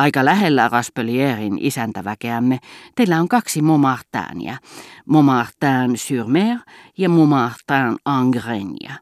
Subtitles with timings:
[0.00, 2.58] Aika lähellä Raspelierin isäntäväkeämme
[2.94, 4.56] teillä on kaksi Montmartania,
[5.06, 6.58] Montmartin sur mer
[6.98, 8.92] ja Montmartin en Grenier.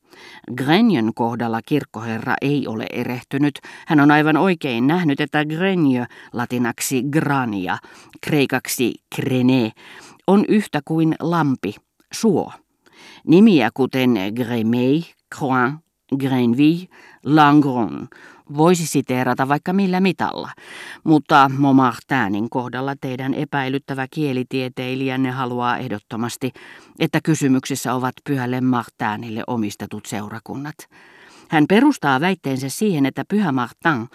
[0.56, 3.58] Grenjen kohdalla kirkkoherra ei ole erehtynyt.
[3.86, 7.78] Hän on aivan oikein nähnyt, että Grenje, latinaksi grania,
[8.20, 9.72] kreikaksi krene,
[10.26, 11.74] on yhtä kuin lampi,
[12.12, 12.52] suo.
[13.26, 15.04] Nimiä kuten Gremei,
[15.34, 15.72] Croin,
[16.16, 16.88] Grenville,
[17.24, 18.08] Langron
[18.56, 20.50] voisi siteerata vaikka millä mitalla,
[21.04, 26.52] mutta Momartinin kohdalla teidän epäilyttävä kielitieteilijänne haluaa ehdottomasti,
[26.98, 30.76] että kysymyksessä ovat pyhälle Martinille omistetut seurakunnat.
[31.48, 34.08] Hän perustaa väitteensä siihen, että Pyhä Martin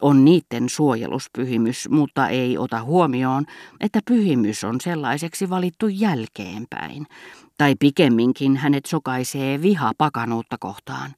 [0.00, 3.44] on niiden suojeluspyhimys, mutta ei ota huomioon,
[3.80, 7.06] että pyhimys on sellaiseksi valittu jälkeenpäin,
[7.58, 11.10] tai pikemminkin hänet sokaisee viha pakanuutta kohtaan.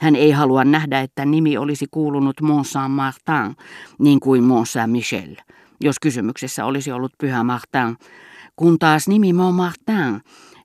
[0.00, 3.56] Hän ei halua nähdä, että nimi olisi kuulunut Mont Saint-Martin,
[3.98, 5.36] niin kuin Mont Saint-Michel,
[5.80, 7.96] jos kysymyksessä olisi ollut Pyhä Martin,
[8.56, 10.20] kun taas nimi Montmartin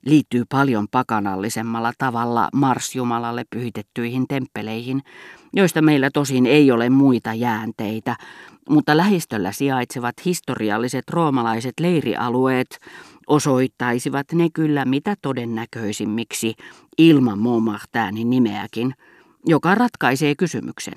[0.06, 5.02] liittyy paljon pakanallisemmalla tavalla Marsjumalalle pyhitettyihin temppeleihin,
[5.52, 8.16] joista meillä tosin ei ole muita jäänteitä,
[8.70, 12.78] mutta lähistöllä sijaitsevat historialliset roomalaiset leirialueet
[13.26, 16.54] osoittaisivat ne kyllä mitä todennäköisimmiksi
[16.98, 18.94] ilman Montmartinin nimeäkin,
[19.46, 20.94] joka ratkaisee kysymyksen.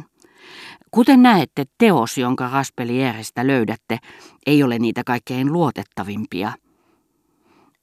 [0.91, 3.97] Kuten näette, teos, jonka Raspelieristä löydätte,
[4.45, 6.51] ei ole niitä kaikkein luotettavimpia.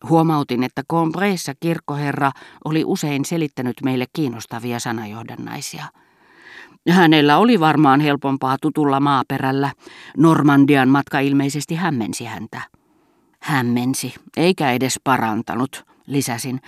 [0.09, 2.33] Huomautin, että Combreissa kirkkoherra
[2.65, 5.85] oli usein selittänyt meille kiinnostavia sanajohdannaisia.
[6.91, 9.73] Hänellä oli varmaan helpompaa tutulla maaperällä.
[10.17, 12.61] Normandian matka ilmeisesti hämmensi häntä.
[13.41, 16.61] Hämmensi, eikä edes parantanut, lisäsin,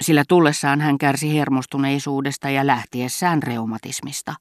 [0.00, 4.34] sillä tullessaan hän kärsi hermostuneisuudesta ja lähtiessään reumatismista.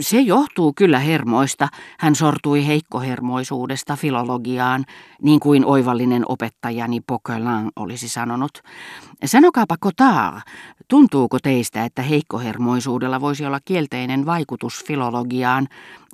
[0.00, 1.68] Se johtuu kyllä hermoista.
[1.98, 4.84] Hän sortui heikkohermoisuudesta filologiaan,
[5.22, 8.50] niin kuin oivallinen opettajani Poquelin olisi sanonut.
[9.24, 10.40] Sanokaapa Cotard,
[10.88, 15.68] tuntuuko teistä, että heikkohermoisuudella voisi olla kielteinen vaikutus filologiaan,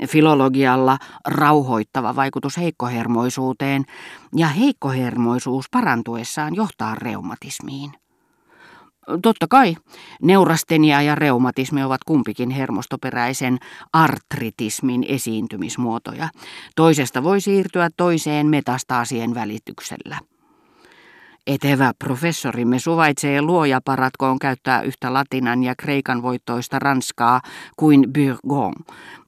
[0.08, 3.84] filologialla rauhoittava vaikutus heikkohermoisuuteen,
[4.36, 8.03] ja heikkohermoisuus parantuessaan johtaa reumatismiin?
[9.22, 9.76] Totta kai,
[10.22, 13.58] neurastenia ja reumatismi ovat kumpikin hermostoperäisen
[13.92, 16.28] artritismin esiintymismuotoja.
[16.76, 20.18] Toisesta voi siirtyä toiseen metastaasien välityksellä.
[21.46, 27.40] Etevä professorimme suvaitsee luoja paratkoon käyttää yhtä latinan ja kreikan voittoista ranskaa
[27.76, 28.72] kuin Burgon.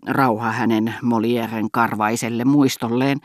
[0.07, 3.19] Rauha hänen Molieren karvaiselle muistolleen.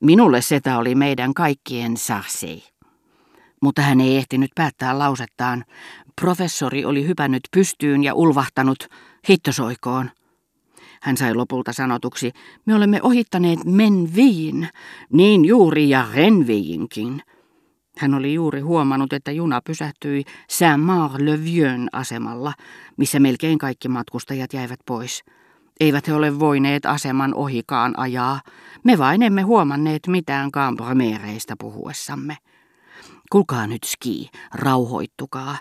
[0.00, 2.70] Minulle setä oli meidän kaikkien Sarsei
[3.60, 5.64] mutta hän ei ehtinyt päättää lausettaan.
[6.20, 8.88] Professori oli hypännyt pystyyn ja ulvahtanut
[9.30, 10.10] hittosoikoon.
[11.02, 12.32] Hän sai lopulta sanotuksi,
[12.66, 14.68] me olemme ohittaneet Menviin,
[15.12, 17.22] niin juuri ja Renviinkin.
[17.98, 22.52] Hän oli juuri huomannut, että juna pysähtyi Saint-Marc-le-Vieux asemalla,
[22.96, 25.24] missä melkein kaikki matkustajat jäivät pois.
[25.80, 28.40] Eivät he ole voineet aseman ohikaan ajaa.
[28.84, 32.36] Me vain emme huomanneet mitään Cambremereistä puhuessamme.
[33.30, 35.58] Kulkaa nyt ski, rauhoittukaa.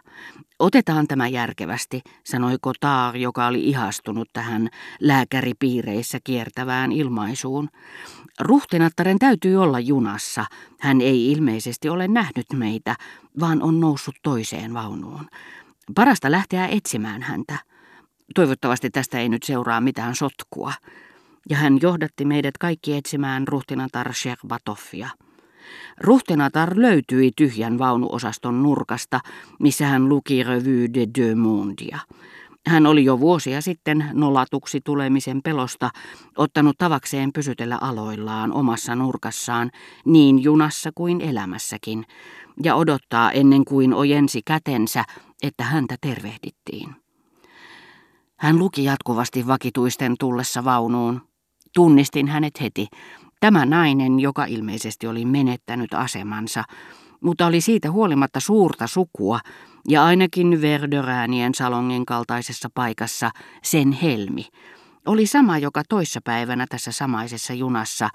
[0.60, 4.70] Otetaan tämä järkevästi, sanoi Kotaar, joka oli ihastunut tähän
[5.00, 7.70] lääkäripiireissä kiertävään ilmaisuun.
[8.40, 10.46] Ruhtinattaren täytyy olla junassa.
[10.80, 12.96] Hän ei ilmeisesti ole nähnyt meitä,
[13.40, 15.28] vaan on noussut toiseen vaunuun.
[15.96, 17.58] Parasta lähteä etsimään häntä.
[18.36, 20.74] Toivottavasti tästä ei nyt seuraa mitään sotkua.
[21.50, 25.10] Ja hän johdatti meidät kaikki etsimään ruhtinatar Sherbatoffia.
[26.02, 29.20] Ruhtenatar löytyi tyhjän vaunuosaston nurkasta,
[29.60, 32.00] missä hän luki Revue de deux Mondia.
[32.68, 35.90] Hän oli jo vuosia sitten nolatuksi tulemisen pelosta
[36.38, 39.72] ottanut tavakseen pysytellä aloillaan omassa nurkassaan,
[40.06, 42.06] niin junassa kuin elämässäkin,
[42.64, 45.04] ja odottaa ennen kuin ojensi kätensä,
[45.44, 46.96] että häntä tervehdittiin.
[48.38, 51.22] Hän luki jatkuvasti vakituisten tullessa vaunuun.
[51.76, 52.88] Tunnistin hänet heti,
[53.40, 56.64] Tämä nainen, joka ilmeisesti oli menettänyt asemansa,
[57.22, 59.40] mutta oli siitä huolimatta suurta sukua
[59.88, 63.32] ja ainakin Verderäänien salongin kaltaisessa paikassa
[63.64, 64.46] sen helmi,
[65.06, 68.10] oli sama, joka toissapäivänä tässä samaisessa junassa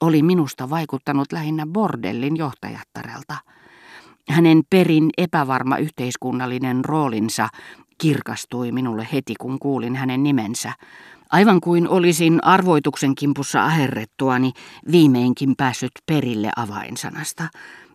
[0.00, 3.36] oli minusta vaikuttanut lähinnä bordellin johtajattarelta.
[4.28, 7.48] Hänen perin epävarma yhteiskunnallinen roolinsa
[7.98, 10.72] kirkastui minulle heti, kun kuulin hänen nimensä.
[11.30, 14.52] Aivan kuin olisin arvoituksen kimpussa aherrettuani
[14.92, 17.48] viimeinkin päässyt perille avainsanasta.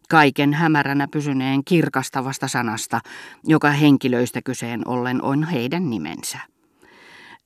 [0.10, 3.00] Kaiken hämäränä pysyneen kirkastavasta sanasta,
[3.44, 6.40] joka henkilöistä kyseen ollen on heidän nimensä.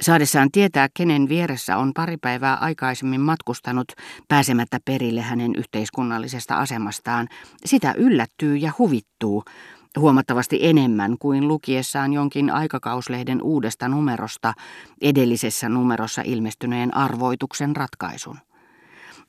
[0.02, 3.92] Saadessaan tietää, kenen vieressä on pari päivää aikaisemmin matkustanut
[4.28, 7.28] pääsemättä perille hänen yhteiskunnallisesta asemastaan,
[7.66, 9.44] sitä yllättyy ja huvittuu,
[10.00, 14.54] huomattavasti enemmän kuin lukiessaan jonkin aikakauslehden uudesta numerosta
[15.02, 18.38] edellisessä numerossa ilmestyneen arvoituksen ratkaisun.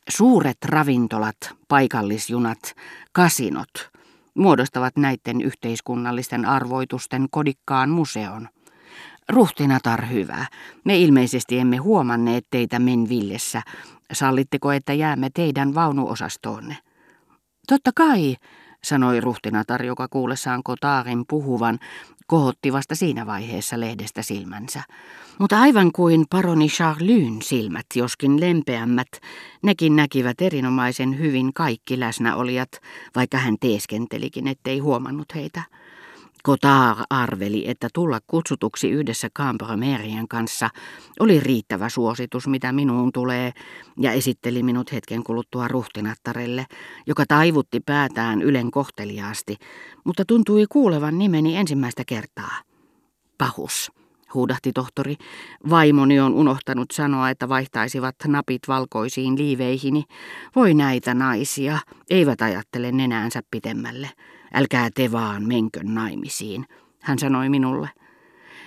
[0.09, 1.37] Suuret ravintolat,
[1.69, 2.75] paikallisjunat,
[3.13, 3.91] kasinot
[4.35, 8.49] muodostavat näiden yhteiskunnallisten arvoitusten kodikkaan museon.
[9.29, 10.47] Ruhtinatar hyvä,
[10.85, 13.63] me ilmeisesti emme huomanneet teitä Menvillessä.
[14.13, 16.77] Sallitteko, että jäämme teidän vaunuosastoonne?
[17.67, 18.37] Totta kai,
[18.89, 21.79] sanoi ruhtinatar, joka kuullessaan Kotaarin puhuvan,
[22.27, 24.83] kohotti vasta siinä vaiheessa lehdestä silmänsä.
[25.39, 29.09] Mutta aivan kuin paroni Charlyn silmät, joskin lempeämmät,
[29.63, 32.71] nekin näkivät erinomaisen hyvin kaikki läsnäolijat,
[33.17, 35.63] vaikka hän teeskentelikin, ettei huomannut heitä.
[36.47, 40.69] Kotar arveli, että tulla kutsutuksi yhdessä Cambramerien kanssa
[41.21, 43.53] oli riittävä suositus, mitä minuun tulee,
[44.01, 46.67] ja esitteli minut hetken kuluttua ruhtinattarelle,
[47.07, 49.57] joka taivutti päätään ylen kohteliaasti,
[50.05, 52.63] mutta tuntui kuulevan nimeni ensimmäistä kertaa.
[53.39, 53.93] Pahus,
[54.35, 55.17] huudahti tohtori.
[55.71, 60.05] Vaimoni on unohtanut sanoa, että vaihtaisivat napit valkoisiin liiveihini.
[60.57, 61.79] Voi näitä naisia,
[62.11, 64.11] eivät ajattele nenäänsä pitemmälle.
[64.55, 66.67] Älkää te vaan menkö naimisiin,
[67.03, 67.89] hän sanoi minulle.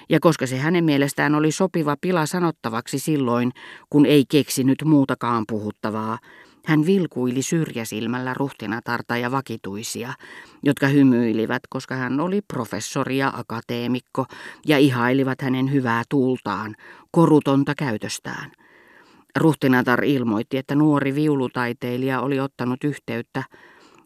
[0.10, 3.52] Ja koska se hänen mielestään oli sopiva pila sanottavaksi silloin,
[3.90, 6.18] kun ei keksinyt muutakaan puhuttavaa,
[6.66, 10.14] hän vilkuili syrjäsilmällä ruhtinatarta ja vakituisia,
[10.64, 14.26] jotka hymyilivät, koska hän oli professori ja akateemikko
[14.68, 16.76] ja ihailivat hänen hyvää tuultaan,
[17.12, 18.52] korutonta käytöstään.
[19.36, 23.44] Ruhtinatar ilmoitti, että nuori viulutaiteilija oli ottanut yhteyttä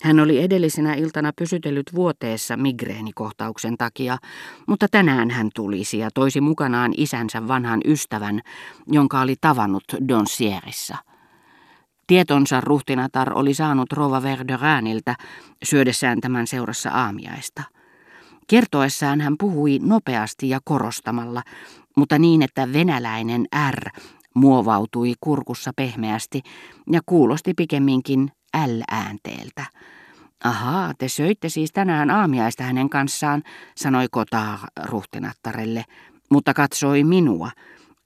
[0.04, 4.18] hän oli edellisenä iltana pysytellyt vuoteessa migreenikohtauksen takia,
[4.68, 8.42] mutta tänään hän tulisi ja toisi mukanaan isänsä vanhan ystävän,
[8.88, 10.98] jonka oli tavannut Donsierissa.
[12.08, 15.16] Tietonsa ruhtinatar oli saanut Rova Verderääniltä
[15.64, 17.64] syödessään tämän seurassa aamiaista.
[18.48, 21.42] Kertoessaan hän puhui nopeasti ja korostamalla,
[21.98, 23.90] mutta niin, että venäläinen R
[24.34, 26.42] muovautui kurkussa pehmeästi
[26.92, 29.66] ja kuulosti pikemminkin L-äänteeltä.
[30.44, 33.44] Ahaa, te söitte siis tänään aamiaista hänen kanssaan,
[33.76, 35.86] sanoi Kotaa ruhtinattarelle,
[36.30, 37.52] mutta katsoi minua,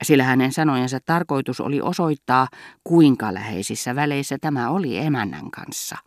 [0.04, 2.48] sillä hänen sanojensa tarkoitus oli osoittaa,
[2.84, 5.98] kuinka läheisissä väleissä tämä oli emännän kanssa.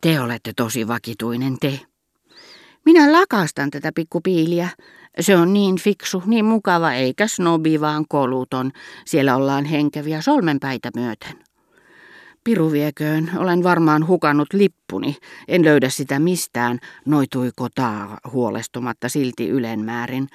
[0.00, 1.80] Te olette tosi vakituinen te.
[2.84, 4.68] Minä lakastan tätä pikkupiiliä.
[5.20, 8.70] Se on niin fiksu, niin mukava, eikä snobi, vaan koluton.
[9.06, 11.43] Siellä ollaan henkeviä solmenpäitä myöten.
[12.44, 15.16] Piru vieköön, olen varmaan hukannut lippuni,
[15.48, 20.28] en löydä sitä mistään, noitui Kotaa huolestumatta silti ylenmäärin.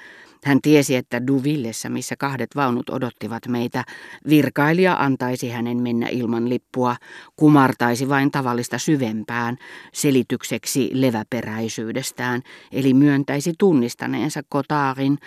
[0.44, 3.84] Hän tiesi, että Duvillessä, missä kahdet vaunut odottivat meitä,
[4.28, 6.96] virkailija antaisi hänen mennä ilman lippua,
[7.36, 9.56] kumartaisi vain tavallista syvempään
[9.92, 12.42] selitykseksi leväperäisyydestään,
[12.72, 15.18] eli myöntäisi tunnistaneensa Kotaarin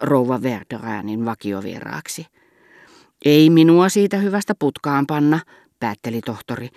[0.00, 2.26] rouva Verderäänin vakiovieraaksi.
[3.24, 5.40] Ei minua siitä hyvästä putkaan panna,
[5.82, 6.68] päätteli tohtori.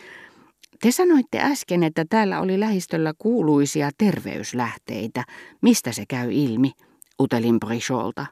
[0.82, 5.24] Te sanoitte äsken, että täällä oli lähistöllä kuuluisia terveyslähteitä.
[5.62, 6.72] Mistä se käy ilmi?
[7.20, 8.26] Utelin Bricholta.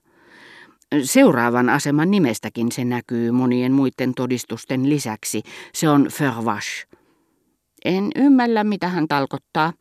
[1.04, 5.42] Seuraavan aseman nimestäkin se näkyy monien muiden todistusten lisäksi.
[5.74, 6.88] Se on Fervash.
[7.86, 9.74] En ymmärrä, mitä hän talkottaa,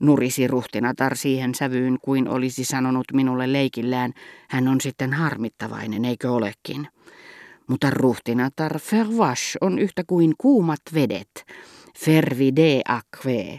[0.00, 4.12] nurisi ruhtinatar siihen sävyyn kuin olisi sanonut minulle leikillään.
[4.48, 6.88] Hän on sitten harmittavainen, eikö olekin?
[7.68, 11.46] Mutta ruhtinatar Fervash on yhtä kuin kuumat vedet,
[11.98, 13.46] fervi de acque.